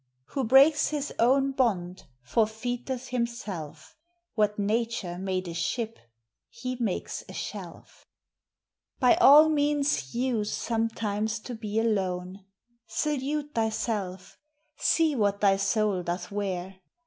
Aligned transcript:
Who 0.33 0.45
breaks 0.45 0.87
his 0.87 1.13
own 1.19 1.51
bond, 1.51 2.05
forfeiteth 2.23 3.09
himself: 3.09 3.95
What 4.33 4.57
nature 4.57 5.19
made 5.19 5.47
a 5.47 5.53
ship, 5.53 5.99
he 6.49 6.75
makes 6.79 7.23
a 7.29 7.33
shelf. 7.33 8.07
By 8.99 9.13
all 9.17 9.47
means 9.47 10.15
use 10.15 10.51
sometimes 10.51 11.37
to 11.41 11.53
be 11.53 11.79
alone. 11.79 12.43
Salute 12.87 13.53
thyself: 13.53 14.39
see 14.75 15.15
what 15.15 15.39
thy 15.39 15.57
soul 15.57 16.01
doth 16.01 16.31
wear. 16.31 16.77